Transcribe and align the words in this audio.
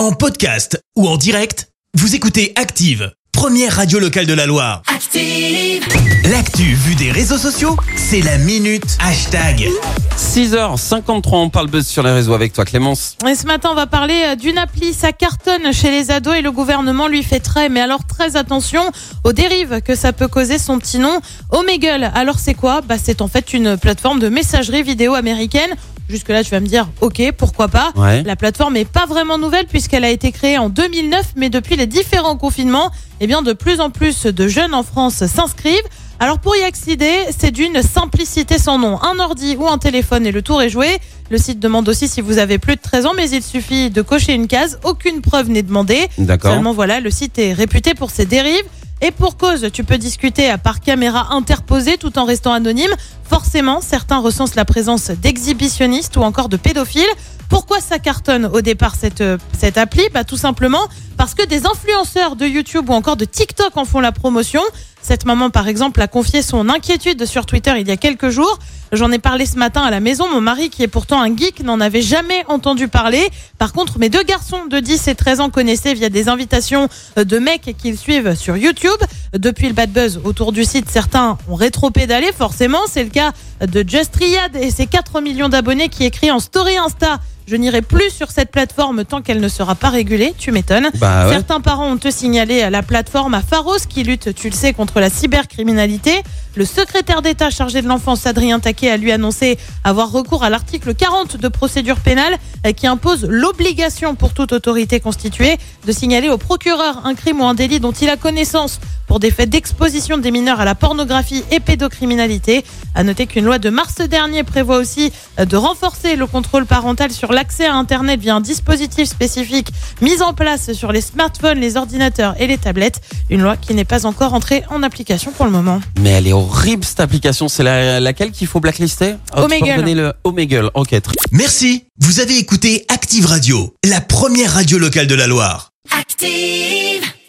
En 0.00 0.12
podcast 0.12 0.82
ou 0.96 1.06
en 1.06 1.18
direct, 1.18 1.68
vous 1.92 2.14
écoutez 2.14 2.54
Active, 2.56 3.12
première 3.32 3.76
radio 3.76 3.98
locale 3.98 4.24
de 4.24 4.32
la 4.32 4.46
Loire. 4.46 4.80
Active. 4.86 5.84
L'actu 6.30 6.62
vue 6.72 6.94
des 6.94 7.12
réseaux 7.12 7.36
sociaux, 7.36 7.76
c'est 7.96 8.22
la 8.22 8.38
minute 8.38 8.96
hashtag. 8.98 9.68
6h53, 10.16 11.22
on 11.32 11.50
parle 11.50 11.68
buzz 11.68 11.86
sur 11.86 12.02
les 12.02 12.12
réseaux 12.12 12.32
avec 12.32 12.54
toi 12.54 12.64
Clémence. 12.64 13.18
Et 13.28 13.34
ce 13.34 13.44
matin, 13.46 13.68
on 13.72 13.74
va 13.74 13.86
parler 13.86 14.22
euh, 14.28 14.36
d'une 14.36 14.56
appli. 14.56 14.94
Ça 14.94 15.12
cartonne 15.12 15.70
chez 15.74 15.90
les 15.90 16.10
ados 16.10 16.34
et 16.34 16.40
le 16.40 16.50
gouvernement 16.50 17.06
lui 17.06 17.22
fait 17.22 17.40
très, 17.40 17.68
mais 17.68 17.82
alors 17.82 18.06
très 18.06 18.36
attention 18.36 18.80
aux 19.24 19.34
dérives 19.34 19.82
que 19.82 19.94
ça 19.94 20.14
peut 20.14 20.28
causer 20.28 20.56
son 20.56 20.78
petit 20.78 20.98
nom. 20.98 21.20
Omegle, 21.50 22.10
alors 22.14 22.38
c'est 22.38 22.54
quoi? 22.54 22.80
Bah, 22.80 22.96
C'est 22.96 23.20
en 23.20 23.28
fait 23.28 23.52
une 23.52 23.76
plateforme 23.76 24.18
de 24.18 24.30
messagerie 24.30 24.82
vidéo 24.82 25.12
américaine. 25.12 25.76
Jusque-là, 26.10 26.42
tu 26.42 26.50
vas 26.50 26.58
me 26.58 26.66
dire, 26.66 26.88
ok, 27.00 27.22
pourquoi 27.38 27.68
pas. 27.68 27.92
Ouais. 27.94 28.24
La 28.24 28.34
plateforme 28.34 28.74
n'est 28.74 28.84
pas 28.84 29.06
vraiment 29.06 29.38
nouvelle 29.38 29.66
puisqu'elle 29.66 30.04
a 30.04 30.10
été 30.10 30.32
créée 30.32 30.58
en 30.58 30.68
2009, 30.68 31.34
mais 31.36 31.50
depuis 31.50 31.76
les 31.76 31.86
différents 31.86 32.36
confinements, 32.36 32.90
eh 33.20 33.28
bien, 33.28 33.42
de 33.42 33.52
plus 33.52 33.80
en 33.80 33.90
plus 33.90 34.24
de 34.24 34.48
jeunes 34.48 34.74
en 34.74 34.82
France 34.82 35.24
s'inscrivent. 35.26 35.76
Alors 36.18 36.38
pour 36.40 36.56
y 36.56 36.62
accéder, 36.62 37.14
c'est 37.36 37.52
d'une 37.52 37.80
simplicité 37.80 38.58
sans 38.58 38.78
nom. 38.78 39.00
Un 39.02 39.20
ordi 39.20 39.56
ou 39.56 39.68
un 39.68 39.78
téléphone 39.78 40.26
et 40.26 40.32
le 40.32 40.42
tour 40.42 40.60
est 40.60 40.68
joué. 40.68 40.98
Le 41.30 41.38
site 41.38 41.60
demande 41.60 41.88
aussi 41.88 42.08
si 42.08 42.20
vous 42.20 42.38
avez 42.38 42.58
plus 42.58 42.74
de 42.74 42.80
13 42.80 43.06
ans, 43.06 43.12
mais 43.16 43.30
il 43.30 43.42
suffit 43.42 43.88
de 43.88 44.02
cocher 44.02 44.34
une 44.34 44.48
case. 44.48 44.80
Aucune 44.84 45.20
preuve 45.20 45.48
n'est 45.48 45.62
demandée. 45.62 46.08
Seulement 46.50 46.72
voilà, 46.72 46.98
le 47.00 47.10
site 47.10 47.38
est 47.38 47.52
réputé 47.52 47.94
pour 47.94 48.10
ses 48.10 48.26
dérives. 48.26 48.64
Et 49.02 49.12
pour 49.12 49.38
cause, 49.38 49.68
tu 49.72 49.82
peux 49.82 49.96
discuter 49.96 50.50
à 50.50 50.58
par 50.58 50.80
caméra 50.80 51.28
interposée 51.32 51.96
tout 51.96 52.18
en 52.18 52.26
restant 52.26 52.52
anonyme. 52.52 52.90
Forcément, 53.30 53.80
certains 53.80 54.18
recensent 54.18 54.56
la 54.56 54.64
présence 54.64 55.12
d'exhibitionnistes 55.12 56.16
ou 56.16 56.22
encore 56.22 56.48
de 56.48 56.56
pédophiles. 56.56 57.06
Pourquoi 57.48 57.80
ça 57.80 58.00
cartonne 58.00 58.46
au 58.46 58.60
départ 58.60 58.96
cette, 58.96 59.20
euh, 59.20 59.38
cette 59.56 59.78
appli? 59.78 60.02
Bah, 60.12 60.24
Tout 60.24 60.36
simplement 60.36 60.88
parce 61.20 61.34
que 61.34 61.44
des 61.44 61.66
influenceurs 61.66 62.34
de 62.34 62.46
YouTube 62.46 62.88
ou 62.88 62.94
encore 62.94 63.16
de 63.16 63.26
TikTok 63.26 63.76
en 63.76 63.84
font 63.84 64.00
la 64.00 64.10
promotion. 64.10 64.62
Cette 65.02 65.26
maman, 65.26 65.50
par 65.50 65.68
exemple, 65.68 66.00
a 66.00 66.08
confié 66.08 66.40
son 66.40 66.68
inquiétude 66.70 67.26
sur 67.26 67.44
Twitter 67.44 67.74
il 67.78 67.86
y 67.86 67.90
a 67.90 67.98
quelques 67.98 68.30
jours. 68.30 68.58
J'en 68.92 69.12
ai 69.12 69.18
parlé 69.18 69.44
ce 69.44 69.56
matin 69.58 69.82
à 69.82 69.90
la 69.90 70.00
maison. 70.00 70.28
Mon 70.30 70.40
mari, 70.40 70.70
qui 70.70 70.82
est 70.82 70.88
pourtant 70.88 71.20
un 71.20 71.36
geek, 71.36 71.62
n'en 71.62 71.78
avait 71.78 72.00
jamais 72.00 72.42
entendu 72.48 72.88
parler. 72.88 73.28
Par 73.58 73.74
contre, 73.74 73.98
mes 73.98 74.08
deux 74.08 74.22
garçons 74.22 74.64
de 74.70 74.80
10 74.80 75.08
et 75.08 75.14
13 75.14 75.40
ans 75.40 75.50
connaissaient 75.50 75.92
via 75.92 76.08
des 76.08 76.28
invitations 76.28 76.88
euh, 77.18 77.24
de 77.24 77.38
mecs 77.38 77.76
qu'ils 77.76 77.98
suivent 77.98 78.34
sur 78.34 78.56
YouTube. 78.56 78.90
Depuis 79.36 79.68
le 79.68 79.74
bad 79.74 79.92
buzz 79.92 80.20
autour 80.24 80.52
du 80.52 80.64
site, 80.64 80.88
certains 80.88 81.36
ont 81.48 81.54
rétro-pédalé, 81.54 82.32
forcément. 82.32 82.80
C'est 82.88 83.04
le 83.04 83.10
cas 83.10 83.19
de 83.60 83.84
Just 83.86 84.14
Riyad 84.16 84.56
et 84.56 84.70
ses 84.70 84.86
4 84.86 85.20
millions 85.20 85.48
d'abonnés 85.48 85.88
qui 85.88 86.04
écrit 86.04 86.30
en 86.30 86.40
story 86.40 86.76
Insta. 86.76 87.18
Je 87.46 87.56
n'irai 87.56 87.82
plus 87.82 88.10
sur 88.10 88.30
cette 88.30 88.52
plateforme 88.52 89.04
tant 89.04 89.22
qu'elle 89.22 89.40
ne 89.40 89.48
sera 89.48 89.74
pas 89.74 89.88
régulée. 89.88 90.34
Tu 90.38 90.52
m'étonnes. 90.52 90.88
Bah 90.94 91.26
ouais. 91.26 91.32
Certains 91.32 91.60
parents 91.60 91.90
ont 91.90 91.96
te 91.96 92.08
signalé 92.08 92.62
à 92.62 92.70
la 92.70 92.82
plateforme 92.82 93.34
à 93.34 93.42
Pharos 93.42 93.78
qui 93.88 94.04
lutte, 94.04 94.34
tu 94.34 94.50
le 94.50 94.54
sais, 94.54 94.72
contre 94.72 95.00
la 95.00 95.10
cybercriminalité. 95.10 96.22
Le 96.56 96.64
secrétaire 96.64 97.22
d'État 97.22 97.50
chargé 97.50 97.80
de 97.80 97.86
l'enfance, 97.86 98.26
Adrien 98.26 98.58
Taquet, 98.58 98.90
a 98.90 98.96
lui 98.96 99.12
annoncé 99.12 99.58
avoir 99.84 100.10
recours 100.10 100.42
à 100.42 100.50
l'article 100.50 100.94
40 100.94 101.36
de 101.36 101.48
procédure 101.48 102.00
pénale 102.00 102.36
qui 102.76 102.86
impose 102.86 103.24
l'obligation 103.24 104.14
pour 104.14 104.34
toute 104.34 104.52
autorité 104.52 105.00
constituée 105.00 105.58
de 105.86 105.92
signaler 105.92 106.28
au 106.28 106.38
procureur 106.38 107.06
un 107.06 107.14
crime 107.14 107.40
ou 107.40 107.44
un 107.44 107.54
délit 107.54 107.80
dont 107.80 107.92
il 107.92 108.08
a 108.08 108.16
connaissance 108.16 108.80
pour 109.06 109.18
des 109.18 109.32
faits 109.32 109.50
d'exposition 109.50 110.18
des 110.18 110.30
mineurs 110.30 110.60
à 110.60 110.64
la 110.64 110.76
pornographie 110.76 111.42
et 111.50 111.58
pédocriminalité. 111.58 112.64
À 112.94 113.02
noter 113.02 113.26
qu'une 113.26 113.44
loi 113.44 113.58
de 113.58 113.68
mars 113.68 113.96
dernier 113.96 114.44
prévoit 114.44 114.76
aussi 114.76 115.12
de 115.36 115.56
renforcer 115.56 116.14
le 116.14 116.28
contrôle 116.28 116.64
parental 116.64 117.10
sur 117.10 117.32
l'accès 117.32 117.66
à 117.66 117.74
Internet 117.74 118.20
via 118.20 118.36
un 118.36 118.40
dispositif 118.40 119.08
spécifique 119.08 119.72
mis 120.00 120.22
en 120.22 120.32
place 120.32 120.72
sur 120.74 120.92
les 120.92 121.00
smartphones, 121.00 121.58
les 121.58 121.76
ordinateurs 121.76 122.36
et 122.38 122.46
les 122.46 122.58
tablettes. 122.58 123.00
Une 123.30 123.42
loi 123.42 123.56
qui 123.56 123.74
n'est 123.74 123.84
pas 123.84 124.06
encore 124.06 124.32
entrée 124.32 124.62
en 124.70 124.82
application 124.84 125.32
pour 125.32 125.44
le 125.44 125.50
moment. 125.50 125.80
Mais 126.00 126.20
horrible 126.40 126.84
cette 126.84 127.00
application, 127.00 127.48
c'est 127.48 127.62
la- 127.62 128.00
laquelle 128.00 128.30
qu'il 128.32 128.46
faut 128.46 128.60
blacklister? 128.60 129.14
Oh, 129.36 129.42
Omegle. 129.42 129.92
le 129.92 130.12
Omegle, 130.24 130.70
ok. 130.74 130.88
très- 131.02 131.14
Merci, 131.32 131.84
vous 132.00 132.20
avez 132.20 132.36
écouté 132.38 132.84
Active 132.88 133.26
Radio, 133.26 133.74
la 133.84 134.00
première 134.00 134.52
radio 134.54 134.78
locale 134.78 135.06
de 135.06 135.14
la 135.14 135.26
Loire. 135.26 135.70
Active. 135.98 137.02